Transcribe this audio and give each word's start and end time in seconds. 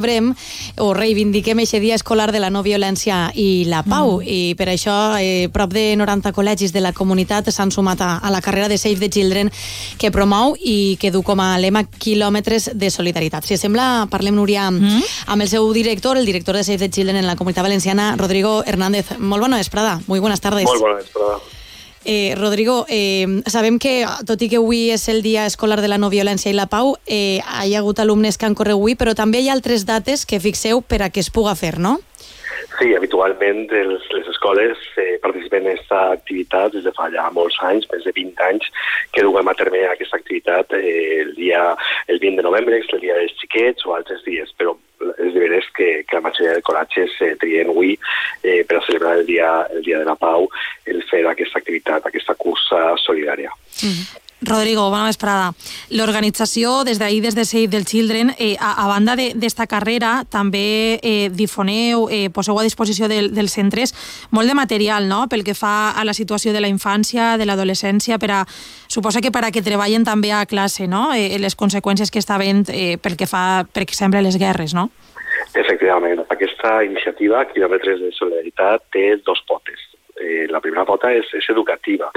celebrem 0.00 0.34
o 0.80 0.94
reivindiquem 0.94 1.60
aquest 1.60 1.82
dia 1.82 1.94
escolar 1.94 2.32
de 2.32 2.40
la 2.40 2.50
no 2.50 2.62
violència 2.62 3.30
i 3.34 3.66
la 3.68 3.82
pau 3.84 4.20
mm. 4.20 4.24
i 4.24 4.54
per 4.56 4.70
això 4.72 5.16
eh, 5.20 5.48
prop 5.52 5.72
de 5.72 5.94
90 5.96 6.32
col·legis 6.32 6.72
de 6.72 6.80
la 6.80 6.92
comunitat 6.92 7.50
s'han 7.52 7.70
sumat 7.70 8.00
a, 8.00 8.18
a 8.18 8.30
la 8.30 8.40
carrera 8.40 8.68
de 8.68 8.78
Save 8.78 8.98
the 8.98 9.10
Children 9.10 9.50
que 9.98 10.10
promou 10.10 10.56
i 10.56 10.96
que 11.00 11.10
du 11.10 11.22
com 11.22 11.40
a 11.40 11.58
lema 11.58 11.84
quilòmetres 11.84 12.70
de 12.74 12.90
solidaritat. 12.90 13.44
Si 13.44 13.58
sembla, 13.60 14.06
parlem, 14.10 14.34
Núria, 14.40 14.70
mm. 14.70 15.04
amb 15.28 15.42
el 15.42 15.48
seu 15.50 15.66
director, 15.74 16.16
el 16.16 16.26
director 16.26 16.56
de 16.56 16.64
Save 16.64 16.86
the 16.86 16.90
Children 16.90 17.20
en 17.20 17.28
la 17.28 17.36
comunitat 17.36 17.66
valenciana, 17.66 18.14
Rodrigo 18.16 18.62
Hernández. 18.64 19.18
Molt 19.18 19.42
bona 19.42 19.60
vesprada, 19.60 20.00
muy 20.06 20.20
buenas 20.20 20.40
tardes. 20.40 20.64
Molt 20.64 20.80
bona 20.80 21.00
vesprada. 21.02 21.40
Eh, 22.12 22.34
Rodrigo, 22.36 22.86
eh, 22.88 23.24
sabem 23.46 23.78
que, 23.78 24.02
tot 24.26 24.40
i 24.42 24.48
que 24.50 24.58
avui 24.58 24.88
és 24.90 25.04
el 25.12 25.20
Dia 25.22 25.44
Escolar 25.46 25.76
de 25.78 25.86
la 25.86 25.94
No 26.02 26.08
Violència 26.10 26.50
i 26.50 26.56
la 26.58 26.66
Pau, 26.66 26.96
eh, 27.06 27.38
hi 27.38 27.76
ha 27.76 27.78
hagut 27.78 28.02
alumnes 28.02 28.34
que 28.34 28.48
han 28.48 28.56
corregut 28.58 28.80
avui, 28.80 28.96
però 28.98 29.14
també 29.14 29.38
hi 29.38 29.46
ha 29.46 29.54
altres 29.54 29.86
dates 29.86 30.26
que 30.26 30.40
fixeu 30.42 30.82
per 30.82 31.04
a 31.04 31.10
que 31.14 31.22
es 31.22 31.30
puga 31.30 31.54
fer, 31.54 31.78
no? 31.78 32.00
Sí, 32.80 32.90
habitualment 32.96 33.70
els, 33.70 34.08
les 34.10 34.26
escoles 34.32 34.82
eh, 34.98 35.20
participen 35.22 35.68
en 35.68 35.76
aquesta 35.76 36.02
activitat 36.16 36.74
des 36.74 36.82
de 36.88 36.92
fa 36.98 37.06
ja 37.14 37.28
molts 37.30 37.58
anys, 37.62 37.86
més 37.92 38.02
de 38.02 38.12
20 38.18 38.42
anys, 38.48 38.66
que 39.14 39.22
duguem 39.22 39.46
a 39.46 39.54
terme 39.54 39.86
aquesta 39.86 40.18
activitat 40.18 40.74
eh, 40.78 41.22
el 41.22 41.34
dia 41.38 41.62
el 42.08 42.18
20 42.18 42.42
de 42.42 42.46
novembre, 42.46 42.78
que 42.80 42.90
és 42.90 42.94
el 42.98 43.06
dia 43.06 43.18
dels 43.20 43.38
xiquets 43.38 43.86
o 43.86 43.94
altres 43.94 44.26
dies, 44.26 44.50
però 44.58 44.74
és 45.18 45.32
de 45.32 45.40
veres 45.40 45.68
que, 45.76 46.04
que 46.08 46.16
la 46.18 46.24
majoria 46.26 46.56
de 46.56 46.64
coratges 46.64 47.14
eh, 47.24 47.34
trien 47.40 47.70
avui 47.72 47.94
eh, 48.42 48.62
per 48.68 48.80
a 48.80 48.84
celebrar 48.86 49.18
el 49.18 49.26
dia, 49.26 49.50
el 49.72 49.84
dia 49.86 50.00
de 50.00 50.08
la 50.08 50.16
Pau 50.20 50.48
fer 51.10 51.26
aquesta 51.26 51.58
activitat, 51.58 52.06
aquesta 52.06 52.34
cursa 52.34 52.94
solidària. 53.04 53.50
Mm 53.82 53.88
-hmm. 53.88 54.28
Rodrigo, 54.42 54.88
bona 54.88 55.04
vesprada. 55.04 55.52
L'organització, 55.92 56.82
des 56.84 56.98
d'ahir, 56.98 57.20
des 57.20 57.34
de 57.34 57.44
Save 57.44 57.68
the 57.68 57.84
Children, 57.84 58.32
eh, 58.38 58.56
a, 58.58 58.72
a 58.84 58.86
banda 58.88 59.14
d'esta 59.14 59.66
de, 59.66 59.68
carrera, 59.68 60.24
també 60.24 60.98
eh, 61.02 61.28
difoneu, 61.28 62.08
eh, 62.08 62.30
poseu 62.32 62.58
a 62.58 62.64
disposició 62.64 63.06
del, 63.08 63.34
dels 63.36 63.52
centres 63.52 63.92
molt 64.30 64.48
de 64.48 64.54
material, 64.56 65.08
no?, 65.08 65.26
pel 65.28 65.44
que 65.44 65.54
fa 65.54 65.90
a 65.92 66.04
la 66.08 66.14
situació 66.14 66.54
de 66.54 66.60
la 66.64 66.72
infància, 66.72 67.36
de 67.36 67.44
l'adolescència, 67.44 68.18
per 68.18 68.30
a, 68.30 68.40
suposa 68.88 69.20
que 69.20 69.30
per 69.30 69.44
a 69.44 69.52
que 69.52 69.60
treballen 69.62 70.08
també 70.08 70.32
a 70.32 70.46
classe, 70.46 70.88
no?, 70.88 71.12
eh, 71.12 71.36
les 71.38 71.56
conseqüències 71.56 72.10
que 72.10 72.24
està 72.24 72.40
havent 72.40 72.64
eh, 72.72 72.96
pel 72.96 73.20
que 73.20 73.28
fa, 73.28 73.66
per 73.68 73.84
exemple, 73.84 74.24
les 74.24 74.40
guerres, 74.40 74.72
no? 74.72 74.88
Efectivament. 75.52 76.24
Aquesta 76.32 76.80
iniciativa, 76.84 77.44
Quilòmetres 77.52 78.00
de 78.00 78.12
Solidaritat, 78.16 78.88
té 78.92 79.18
dos 79.26 79.44
potes 79.44 79.89
eh, 80.20 80.46
la 80.50 80.60
primera 80.60 80.84
pota 80.88 81.12
és, 81.12 81.28
és 81.34 81.48
educativa. 81.52 82.10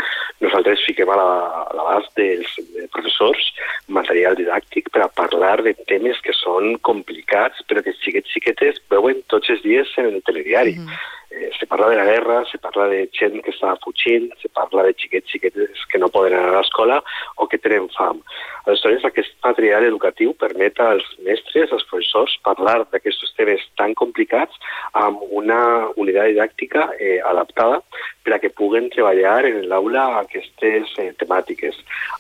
Nosaltres 0.44 0.84
fiquem 0.88 1.10
a 1.10 1.18
l'abast 1.18 2.12
dels 2.20 2.54
professors 2.94 3.50
material 3.88 4.38
didàctic 4.40 4.92
per 4.94 5.06
a 5.06 5.12
parlar 5.12 5.58
de 5.64 5.76
temes 5.90 6.20
que 6.24 6.36
són 6.38 6.78
complicats 6.82 7.64
però 7.68 7.84
que 7.84 7.96
xiquets 8.04 8.36
xiquetes 8.36 8.80
veuen 8.94 9.24
tots 9.34 9.50
els 9.50 9.64
dies 9.66 9.92
en 9.98 10.14
el 10.14 10.24
telediari. 10.24 10.78
Mm 10.78 10.88
-hmm 10.88 11.23
eh, 11.34 11.50
se 11.60 11.68
parla 11.68 11.90
de 11.90 11.98
la 11.98 12.06
guerra, 12.06 12.46
se 12.52 12.58
parla 12.58 12.88
de 12.88 13.10
gent 13.14 13.42
que 13.44 13.52
està 13.52 13.74
fugint, 13.84 14.30
se 14.42 14.50
parla 14.54 14.86
de 14.88 14.94
xiquets 14.94 15.30
xiquetes 15.34 15.86
que 15.92 16.00
no 16.00 16.12
poden 16.14 16.38
anar 16.38 16.54
a 16.54 16.62
l'escola 16.62 17.02
o 17.38 17.48
que 17.50 17.58
tenen 17.58 17.90
fam. 17.98 18.22
Aleshores, 18.66 19.04
aquest 19.06 19.34
material 19.44 19.84
educatiu 19.84 20.34
permet 20.40 20.80
als 20.80 21.06
mestres, 21.26 21.72
als 21.72 21.86
professors, 21.90 22.38
parlar 22.46 22.78
d'aquests 22.92 23.34
temes 23.38 23.66
tan 23.80 23.96
complicats 24.00 24.56
amb 24.94 25.20
una 25.32 25.90
unitat 26.00 26.32
didàctica 26.32 26.88
eh, 27.00 27.20
adaptada 27.26 27.82
per 28.24 28.36
a 28.36 28.40
que 28.40 28.54
puguen 28.54 28.90
treballar 28.94 29.42
en 29.50 29.64
l'aula 29.68 30.06
aquestes 30.22 30.94
eh, 31.02 31.12
temàtiques. 31.20 31.76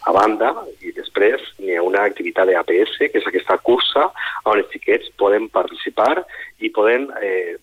A 0.09 0.11
banda, 0.15 0.51
i 0.83 0.91
després, 0.91 1.43
n'hi 1.59 1.77
ha 1.77 1.85
una 1.85 2.03
activitat 2.09 2.49
d'APS, 2.49 2.97
que 2.99 3.21
és 3.21 3.29
aquesta 3.29 3.59
cursa 3.63 4.09
on 4.43 4.57
els 4.57 4.71
xiquets 4.73 5.13
poden 5.19 5.47
participar 5.53 6.25
i 6.59 6.71
poden 6.75 7.07
eh, 7.21 7.55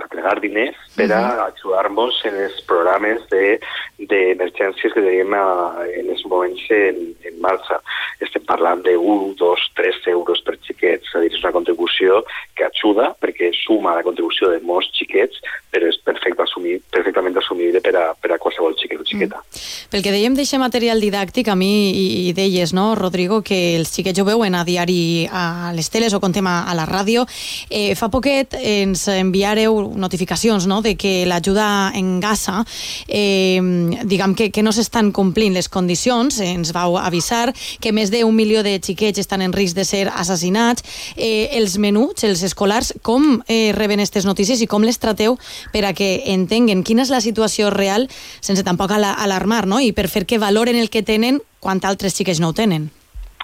arreplegar 0.00 0.40
diners 0.42 0.78
per 0.96 1.06
a 1.14 1.46
ajudar-nos 1.46 2.18
en 2.26 2.38
els 2.46 2.58
programes 2.66 3.22
d'emergències 3.30 4.90
de, 4.90 4.94
que 4.96 5.04
tenim 5.04 5.36
en 5.36 6.10
els 6.10 6.24
moments 6.26 6.64
en, 6.74 6.98
en 7.28 7.38
marxa. 7.44 7.78
Estem 8.24 8.44
parlant 8.48 8.82
de 8.82 8.96
1, 8.96 9.34
2, 9.38 9.66
3 9.78 10.10
euros 10.14 10.42
per 10.46 10.56
xiquets, 10.66 11.06
és 11.06 11.14
a 11.14 11.22
dir, 11.22 11.30
és 11.30 11.44
una 11.44 11.54
contribució 11.54 12.24
que 12.58 12.66
ajuda 12.66 13.12
perquè 13.22 13.52
suma 13.62 13.94
la 13.94 14.04
contribució 14.06 14.50
de 14.50 14.58
molts 14.66 14.90
xiquets, 14.98 15.38
però 15.70 15.86
és 15.86 16.00
perfecte 16.02 16.42
assumir, 16.42 16.80
perfectament 16.90 17.38
assumible 17.38 17.82
per 17.84 17.94
a, 17.94 18.10
per 18.18 18.34
a 18.34 18.40
qualsevol 18.42 18.74
xiquet 18.80 18.89
o 19.00 19.06
xiqueta. 19.08 19.40
Mm. 19.40 19.88
Pel 19.90 20.04
que 20.04 20.12
dèiem 20.14 20.36
d'aquest 20.36 20.60
material 20.60 21.00
didàctic, 21.02 21.48
a 21.48 21.56
mi 21.58 22.28
i 22.28 22.32
deies, 22.36 22.74
no, 22.76 22.94
Rodrigo, 22.94 23.40
que 23.42 23.76
els 23.78 23.90
xiquets 23.94 24.20
ho 24.20 24.26
veuen 24.28 24.54
a 24.54 24.64
diari 24.64 25.26
a 25.26 25.72
les 25.74 25.88
teles 25.90 26.14
o 26.14 26.20
contem 26.22 26.46
a, 26.46 26.60
a 26.70 26.76
la 26.78 26.86
ràdio. 26.86 27.24
Eh, 27.70 27.94
fa 27.98 28.10
poquet 28.12 28.54
ens 28.60 29.06
enviareu 29.10 29.80
notificacions 29.96 30.66
no? 30.70 30.80
de 30.82 30.96
que 31.00 31.24
l'ajuda 31.26 31.92
en 31.96 32.20
Gaza, 32.20 32.64
eh, 33.08 33.58
diguem 34.04 34.36
que, 34.36 34.50
que 34.54 34.62
no 34.62 34.72
s'estan 34.72 35.10
complint 35.16 35.56
les 35.56 35.70
condicions, 35.72 36.40
eh, 36.40 36.52
ens 36.54 36.74
vau 36.76 36.98
avisar 37.00 37.50
que 37.80 37.94
més 37.96 38.12
d'un 38.12 38.34
milió 38.36 38.62
de 38.66 38.76
xiquets 38.78 39.18
estan 39.22 39.42
en 39.42 39.54
risc 39.56 39.78
de 39.78 39.86
ser 39.88 40.06
assassinats. 40.10 40.84
Eh, 41.16 41.50
els 41.58 41.78
menuts, 41.78 42.24
els 42.28 42.44
escolars, 42.46 42.92
com 43.02 43.40
eh, 43.48 43.72
reben 43.76 44.00
aquestes 44.00 44.26
notícies 44.26 44.60
i 44.60 44.68
com 44.70 44.84
les 44.86 44.98
trateu 44.98 45.38
per 45.72 45.84
a 45.86 45.94
que 45.96 46.10
entenguen 46.34 46.84
quina 46.86 47.04
és 47.06 47.12
la 47.12 47.22
situació 47.22 47.70
real 47.70 48.08
sense 48.40 48.64
tampoc 48.66 48.89
alarmar, 48.90 49.66
no? 49.66 49.80
i 49.80 49.92
per 49.92 50.08
fer 50.08 50.26
que 50.26 50.38
valoren 50.38 50.76
el 50.76 50.90
que 50.90 51.02
tenen 51.02 51.40
quan 51.60 51.80
altres 51.84 52.16
xiquets 52.16 52.40
no 52.40 52.50
ho 52.50 52.56
tenen. 52.56 52.90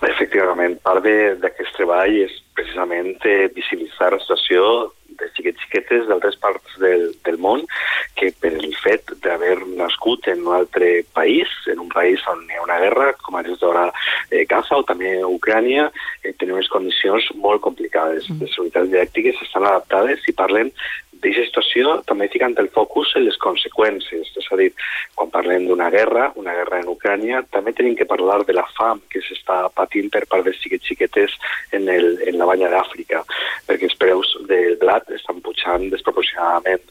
Efectivament, 0.04 0.76
part 0.84 1.06
d'aquest 1.40 1.72
treball 1.78 2.12
és 2.26 2.34
precisament 2.56 3.14
eh, 3.24 3.48
visibilitzar 3.54 4.12
la 4.12 4.20
situació 4.20 4.92
de 5.16 5.28
xiquets 5.32 5.62
xiquetes 5.64 6.04
d'altres 6.08 6.36
parts 6.42 6.76
del, 6.82 7.06
del 7.24 7.38
món 7.40 7.62
que 8.16 8.28
per 8.40 8.52
el 8.56 8.74
fet 8.82 9.12
d'haver 9.24 9.56
nascut 9.78 10.28
en 10.32 10.42
un 10.44 10.54
altre 10.58 10.90
país, 11.16 11.48
en 11.72 11.80
un 11.84 11.88
país 11.92 12.20
on 12.32 12.44
hi 12.48 12.58
ha 12.58 12.64
una 12.64 12.78
guerra, 12.82 13.10
com 13.22 13.38
ara 13.40 13.52
és 13.52 13.60
d'hora 13.60 13.86
eh, 14.30 14.44
Gaza 14.48 14.80
o 14.80 14.84
també 14.88 15.14
Ucrània, 15.24 15.88
eh, 16.22 16.32
tenen 16.32 16.56
unes 16.58 16.70
condicions 16.72 17.28
molt 17.40 17.64
complicades. 17.64 18.28
Mm. 18.28 18.44
Les 18.44 18.60
unitats 18.62 18.92
didàctiques 18.92 19.42
estan 19.48 19.68
adaptades 19.68 20.24
i 20.28 20.36
parlen 20.36 20.72
d'aquesta 21.16 21.48
situació 21.48 21.96
també 22.08 22.28
ficant 22.32 22.56
el 22.60 22.68
focus 22.74 23.14
en 23.16 23.24
les 23.26 23.38
conseqüències. 23.40 24.32
És 24.36 24.52
a 24.52 24.60
dir, 24.60 24.72
quan 25.26 25.42
parlem 25.42 25.66
d'una 25.66 25.90
guerra, 25.90 26.30
una 26.36 26.54
guerra 26.54 26.80
en 26.80 26.88
Ucrània, 26.88 27.42
també 27.50 27.72
tenim 27.74 27.96
que 27.96 28.06
parlar 28.06 28.44
de 28.46 28.54
la 28.54 28.66
fam 28.76 29.00
que 29.10 29.20
s'està 29.24 29.66
patint 29.74 30.10
per 30.12 30.24
part 30.30 30.44
dels 30.46 30.58
xiquets 30.62 30.86
xiquetes 30.86 31.34
en, 31.72 31.88
el, 31.88 32.18
en 32.28 32.38
la 32.38 32.46
banya 32.46 32.70
d'Àfrica, 32.70 33.24
perquè 33.66 33.88
els 33.88 33.98
preus 33.98 34.36
del 34.48 34.76
blat 34.78 35.10
estan 35.10 35.42
pujant 35.42 35.88
desproporcionadament. 35.90 36.84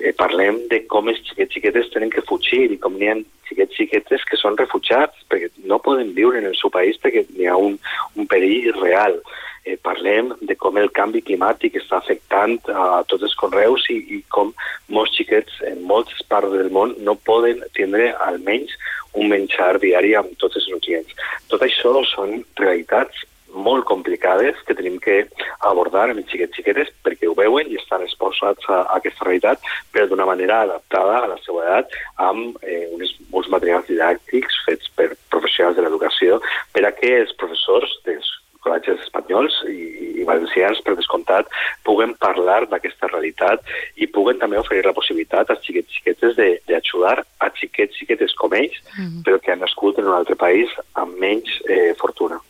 Eh, 0.00 0.14
parlem 0.14 0.62
de 0.70 0.84
com 0.86 1.10
els 1.10 1.22
xiquets 1.26 1.58
xiquetes 1.58 1.90
tenen 1.94 2.10
que 2.10 2.24
fugir 2.28 2.68
i 2.70 2.78
com 2.78 2.98
n'hi 2.98 3.10
ha 3.10 3.18
xiquets 3.48 3.76
xiquetes 3.76 4.24
que 4.28 4.38
són 4.40 4.56
refugiats 4.56 5.26
perquè 5.28 5.50
no 5.68 5.82
poden 5.82 6.14
viure 6.16 6.38
en 6.38 6.48
el 6.48 6.58
seu 6.58 6.70
país 6.72 6.98
perquè 7.02 7.26
n'hi 7.34 7.48
ha 7.50 7.58
un, 7.60 7.78
un 8.16 8.28
perill 8.30 8.70
real 8.78 9.18
eh, 9.64 9.76
parlem 9.82 10.32
de 10.40 10.56
com 10.58 10.78
el 10.80 10.90
canvi 10.94 11.22
climàtic 11.26 11.76
està 11.80 12.00
afectant 12.00 12.58
a 12.72 13.02
tots 13.08 13.26
els 13.28 13.36
conreus 13.38 13.86
i, 13.92 13.98
i 14.16 14.20
com 14.32 14.52
molts 14.92 15.14
xiquets 15.18 15.60
en 15.68 15.82
moltes 15.88 16.22
parts 16.28 16.52
del 16.54 16.72
món 16.74 16.96
no 17.06 17.16
poden 17.28 17.62
tindre 17.76 18.12
almenys 18.28 18.74
un 19.18 19.28
menjar 19.32 19.76
diari 19.82 20.14
amb 20.16 20.32
tots 20.40 20.56
els 20.60 20.70
nutrients. 20.72 21.12
Tot 21.52 21.64
això 21.64 21.94
són 22.14 22.40
realitats 22.60 23.26
molt 23.52 23.84
complicades 23.84 24.56
que 24.66 24.74
tenim 24.74 24.98
que 24.98 25.26
abordar 25.68 26.08
amb 26.08 26.22
els 26.22 26.30
xiquets 26.32 26.56
xiquetes 26.56 26.92
perquè 27.04 27.28
ho 27.28 27.34
veuen 27.36 27.68
i 27.68 27.76
estan 27.80 28.04
exposats 28.04 28.64
a, 28.68 28.82
a 28.82 28.96
aquesta 28.98 29.26
realitat, 29.28 29.60
però 29.92 30.06
d'una 30.08 30.26
manera 30.28 30.62
adaptada 30.64 31.18
a 31.20 31.30
la 31.34 31.38
seva 31.44 31.64
edat 31.66 31.96
amb 32.16 32.56
eh, 32.64 32.86
uns, 32.96 33.14
uns 33.30 33.50
materials 33.52 33.88
didàctics 33.90 34.62
fets 34.66 34.92
per 34.96 35.12
professionals 35.34 35.76
de 35.76 35.84
l'educació 35.84 36.40
per 36.72 36.86
a 36.88 36.94
que 36.96 37.18
els 37.20 37.36
professors 37.36 37.98
dels 38.08 38.32
col·legis 38.64 39.11
espanyols 39.32 39.54
i, 39.68 40.20
i 40.20 40.24
valencians, 40.24 40.80
per 40.84 40.94
descomptat, 40.96 41.48
puguen 41.84 42.14
parlar 42.20 42.66
d'aquesta 42.70 43.08
realitat 43.10 43.62
i 43.96 44.06
puguen 44.06 44.38
també 44.38 44.58
oferir 44.58 44.84
la 44.86 44.94
possibilitat 44.94 45.50
als 45.50 45.64
xiquets 45.64 45.92
xiquetes 45.96 46.36
d'ajudar 46.68 47.24
a 47.40 47.50
xiquets 47.50 47.96
xiquetes 47.98 48.34
com 48.34 48.52
ells, 48.54 48.76
mm 48.96 49.04
-hmm. 49.04 49.22
però 49.24 49.40
que 49.40 49.52
han 49.52 49.60
nascut 49.60 49.98
en 49.98 50.06
un 50.06 50.14
altre 50.14 50.36
país 50.36 50.68
amb 50.94 51.18
menys 51.18 51.48
eh, 51.68 51.94
fortuna. 51.98 52.40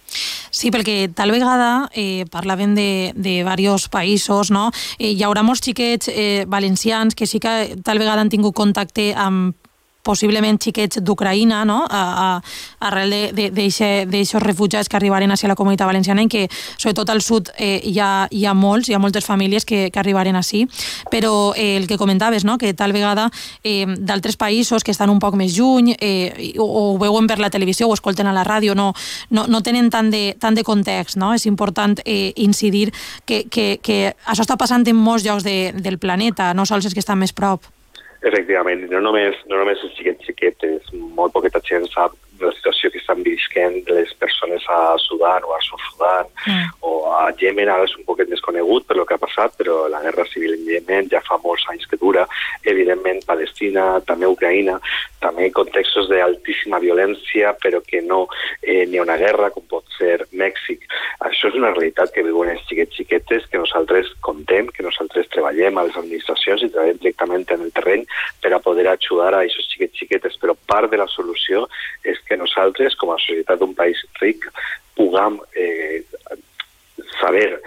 Sí, 0.50 0.70
perquè 0.70 1.08
tal 1.14 1.30
vegada 1.30 1.88
eh, 1.94 2.24
parlaven 2.30 2.74
de, 2.74 3.12
de 3.14 3.40
diversos 3.40 3.88
països, 3.88 4.50
no? 4.50 4.70
Eh, 4.98 5.12
hi 5.16 5.22
haurà 5.22 5.42
molts 5.42 5.62
xiquets 5.64 6.08
eh, 6.08 6.44
valencians 6.46 7.14
que 7.14 7.26
sí 7.26 7.38
que 7.40 7.76
tal 7.82 7.98
vegada 7.98 8.20
han 8.20 8.28
tingut 8.28 8.54
contacte 8.54 9.14
amb 9.16 9.54
possiblement 10.02 10.58
xiquets 10.60 11.00
d'Ucraïna, 11.00 11.62
no? 11.64 11.82
a, 11.86 12.02
a, 12.02 12.28
arrel 12.88 13.14
d'aixòs 13.32 14.42
refugiats 14.42 14.90
que 14.90 14.98
arribaren 14.98 15.30
a 15.30 15.38
la 15.48 15.56
comunitat 15.56 15.86
valenciana, 15.86 16.22
en 16.22 16.28
què 16.28 16.48
sobretot 16.76 17.10
al 17.10 17.22
sud 17.22 17.50
eh, 17.56 17.80
hi, 17.84 17.98
ha, 18.00 18.26
hi 18.30 18.44
ha 18.46 18.54
molts, 18.54 18.88
hi 18.88 18.94
ha 18.94 18.98
moltes 18.98 19.24
famílies 19.24 19.64
que, 19.64 19.90
que 19.90 20.00
arribaren 20.00 20.36
així, 20.36 20.66
però 21.10 21.52
eh, 21.56 21.76
el 21.76 21.86
que 21.86 21.98
comentaves, 21.98 22.44
no? 22.44 22.58
que 22.58 22.74
tal 22.74 22.92
vegada 22.92 23.30
eh, 23.62 23.86
d'altres 23.86 24.36
països 24.36 24.82
que 24.82 24.90
estan 24.90 25.10
un 25.10 25.20
poc 25.22 25.36
més 25.38 25.54
lluny 25.56 25.94
eh, 25.98 26.54
o, 26.58 26.66
o 26.66 26.82
veuen 26.98 27.28
per 27.30 27.38
la 27.38 27.50
televisió 27.50 27.88
o 27.88 27.94
escolten 27.94 28.26
a 28.26 28.34
la 28.34 28.44
ràdio, 28.44 28.74
no, 28.74 28.92
no, 29.30 29.46
no 29.46 29.62
tenen 29.62 29.90
tant 29.90 30.10
de, 30.10 30.34
tant 30.40 30.58
de 30.58 30.64
context. 30.66 31.18
No? 31.20 31.32
És 31.34 31.46
important 31.46 31.98
eh, 32.04 32.32
incidir 32.42 32.90
que, 33.24 33.44
que, 33.50 33.78
que 33.82 34.00
això 34.26 34.42
està 34.46 34.58
passant 34.58 34.86
en 34.88 34.98
molts 34.98 35.26
llocs 35.26 35.46
de, 35.46 35.72
del 35.78 36.00
planeta, 36.02 36.52
no 36.54 36.66
sols 36.66 36.88
els 36.88 36.96
que 36.96 37.04
estan 37.04 37.20
més 37.22 37.34
prop. 37.36 37.70
Efectivament, 38.22 38.84
no 38.90 39.00
només, 39.02 39.38
no 39.50 39.58
només 39.58 39.80
els 39.82 39.96
xiquets 39.98 40.28
xiquetes, 40.28 40.92
molt 41.16 41.34
poqueta 41.34 41.62
gent 41.66 41.88
sap 41.90 42.14
de 42.42 42.48
la 42.48 42.54
situació 42.56 42.90
que 42.90 42.98
estan 43.00 43.22
visquent 43.26 43.80
les 43.88 44.12
persones 44.18 44.64
a 44.70 44.96
Sudan 44.98 45.44
o 45.46 45.54
a 45.54 45.60
Sud 45.62 45.82
Sudan 45.88 46.26
mm. 46.46 46.68
o 46.88 46.92
a 47.12 47.30
Yemen, 47.38 47.70
ara 47.70 47.86
és 47.86 47.94
un 47.98 48.06
poquet 48.08 48.30
més 48.30 48.42
conegut 48.44 48.86
per 48.88 48.96
lo 48.98 49.06
que 49.06 49.14
ha 49.14 49.22
passat, 49.22 49.54
però 49.58 49.86
la 49.90 50.02
guerra 50.04 50.26
civil 50.30 50.56
en 50.56 50.66
Yemen 50.66 51.10
ja 51.12 51.22
fa 51.26 51.38
molts 51.44 51.66
anys 51.70 51.86
que 51.90 51.98
dura, 52.00 52.26
evidentment 52.62 53.22
Palestina, 53.28 53.86
també 54.08 54.30
Ucraïna, 54.30 54.78
també 55.22 55.50
contextos 55.54 56.08
d'altíssima 56.10 56.80
violència, 56.82 57.54
però 57.62 57.82
que 57.86 58.02
no 58.02 58.24
eh, 58.60 58.84
n'hi 58.86 58.98
ha 58.98 59.06
una 59.06 59.18
guerra, 59.20 59.52
com 59.54 59.66
pot 59.70 59.86
ser 59.98 60.24
Mèxic. 60.34 60.86
Això 61.22 61.52
és 61.52 61.58
una 61.58 61.70
realitat 61.74 62.10
que 62.14 62.26
viuen 62.26 62.50
els 62.54 62.64
xiquets 62.66 62.98
xiquetes, 62.98 63.46
que 63.50 63.60
nosaltres 63.60 64.10
contem, 64.26 64.70
que 64.74 64.86
nosaltres 64.86 65.30
treballem 65.34 65.78
a 65.78 65.86
les 65.86 65.98
administracions 66.00 66.64
i 66.64 66.72
treballem 66.72 66.98
directament 67.02 67.46
en 67.54 67.68
el 67.68 67.74
terreny 67.76 68.06
per 68.42 68.52
a 68.52 68.62
poder 68.62 68.88
ajudar 68.90 69.30
a 69.34 69.44
aquests 69.44 69.70
xiquets 69.76 70.02
xiquetes, 70.02 70.38
però 70.42 70.56
part 70.72 70.90
de 70.92 71.00
la 71.00 71.08
solució 71.12 71.66
és 72.08 72.20
que 72.26 72.40
nosaltres, 72.40 72.96
com 73.00 73.12
a 73.12 73.20
societat 73.20 73.60
d'un 73.60 73.76
país 73.76 74.00
ric, 74.22 74.48
puguem 74.96 75.38
eh, 75.52 76.02
saber 77.20 77.60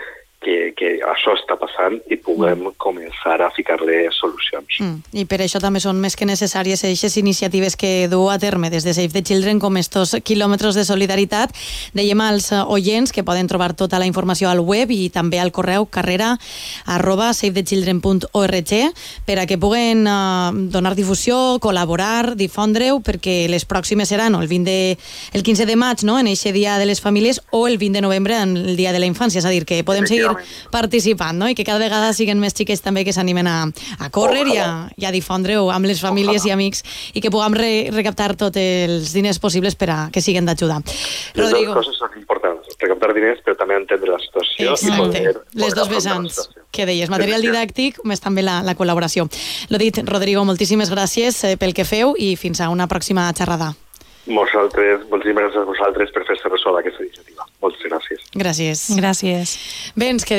que, 0.45 0.73
que 0.77 0.91
això 1.01 1.33
està 1.33 1.57
passant 1.57 1.97
i 2.11 2.19
puguem 2.21 2.67
mm. 2.67 2.75
començar 2.81 3.39
a 3.41 3.49
ficar-li 3.55 4.03
solucions. 4.13 4.77
Mm. 4.79 5.01
I 5.21 5.25
per 5.29 5.41
això 5.41 5.61
també 5.63 5.81
són 5.81 5.97
més 6.01 6.15
que 6.17 6.27
necessàries 6.29 6.83
aquestes 6.85 7.17
iniciatives 7.17 7.75
que 7.79 8.07
du 8.11 8.21
a 8.29 8.37
terme 8.41 8.69
des 8.69 8.85
de 8.85 8.93
Save 8.93 9.13
the 9.15 9.23
Children 9.25 9.59
com 9.63 9.77
estos 9.81 10.15
quilòmetres 10.23 10.77
de 10.77 10.85
solidaritat. 10.85 11.55
Dèiem 11.97 12.21
als 12.21 12.51
oients 12.53 13.13
que 13.15 13.25
poden 13.25 13.49
trobar 13.49 13.73
tota 13.73 13.99
la 13.99 14.05
informació 14.09 14.51
al 14.51 14.61
web 14.61 14.93
i 14.93 15.09
també 15.09 15.41
al 15.41 15.53
correu 15.55 15.87
carrera 15.89 16.35
arroba 16.85 17.31
savethechildren.org 17.33 18.73
per 19.25 19.39
a 19.39 19.47
que 19.49 19.57
puguen 19.57 20.05
uh, 20.05 20.53
donar 20.53 20.93
difusió, 20.95 21.57
col·laborar, 21.63 22.35
difondre-ho, 22.37 22.99
perquè 23.05 23.45
les 23.49 23.65
pròximes 23.65 24.11
seran 24.11 24.37
el, 24.37 24.47
20 24.51 24.69
de, 24.69 24.97
el 25.33 25.43
15 25.43 25.65
de 25.65 25.75
maig, 25.79 26.05
no?, 26.05 26.19
en 26.19 26.29
aquest 26.29 26.53
dia 26.53 26.77
de 26.81 26.85
les 26.85 27.01
famílies, 27.01 27.41
o 27.51 27.65
el 27.67 27.79
20 27.81 27.97
de 27.97 28.05
novembre, 28.05 28.37
en 28.41 28.55
el 28.57 28.75
dia 28.77 28.93
de 28.93 29.01
la 29.01 29.09
infància. 29.09 29.41
És 29.41 29.47
a 29.47 29.53
dir, 29.53 29.65
que 29.65 29.81
podem 29.87 30.05
seguir 30.09 30.34
participant, 30.71 31.37
no? 31.37 31.49
I 31.49 31.55
que 31.57 31.65
cada 31.67 31.81
vegada 31.81 32.13
siguin 32.13 32.39
més 32.41 32.55
xiques 32.57 32.83
també 32.85 33.05
que 33.05 33.13
s'animen 33.15 33.47
a, 33.47 33.57
a 33.99 34.09
córrer 34.13 34.45
i 34.51 34.57
a, 34.61 34.69
i 34.97 35.07
a 35.07 35.13
difondre-ho 35.15 35.69
amb 35.73 35.89
les 35.89 36.01
famílies 36.03 36.45
i 36.45 36.53
amics 36.55 36.83
i 37.13 37.23
que 37.23 37.31
puguem 37.33 37.55
re, 37.57 37.71
recaptar 37.93 38.33
tots 38.39 38.59
els 38.61 39.13
diners 39.15 39.39
possibles 39.39 39.75
per 39.79 39.89
a 39.93 39.99
que 40.11 40.23
siguin 40.23 40.45
d'ajuda. 40.45 40.81
Rodrigo. 41.35 41.75
Les 41.75 41.85
dues 41.85 41.85
coses 41.85 42.01
són 42.01 42.19
importants, 42.19 42.75
recaptar 42.81 43.13
diners 43.15 43.41
però 43.45 43.57
també 43.59 43.79
entendre 43.79 44.15
la 44.15 44.21
situació 44.21 44.75
Exacte. 44.75 44.93
i 44.93 45.01
poder, 45.01 45.35
les 45.65 45.77
dos 45.77 45.89
vessants 45.91 46.41
que 46.75 46.85
deies, 46.87 47.09
material 47.11 47.43
didàctic 47.45 48.01
més 48.03 48.21
també 48.23 48.43
la, 48.43 48.59
la 48.65 48.75
col·laboració. 48.75 49.29
L'ho 49.71 49.79
dit, 49.81 50.01
Rodrigo, 50.09 50.43
moltíssimes 50.47 50.91
gràcies 50.91 51.41
eh, 51.47 51.55
pel 51.61 51.75
que 51.77 51.87
feu 51.87 52.15
i 52.19 52.35
fins 52.39 52.61
a 52.61 52.69
una 52.73 52.89
pròxima 52.91 53.29
xerrada. 53.37 53.73
Vosaltres, 54.25 55.05
moltíssimes 55.11 55.45
gràcies 55.45 55.61
a 55.61 55.69
vosaltres 55.69 56.11
per 56.13 56.25
fer-se 56.27 56.49
ressò 56.49 56.73
d'aquesta 56.75 57.03
iniciativa. 57.05 57.34
Moltes 57.65 57.81
gràcies. 57.89 58.21
Gràcies. 58.37 58.81
Gràcies. 58.99 59.47
Bé, 59.97 60.05
ens 60.13 60.21
quedem 60.21 60.33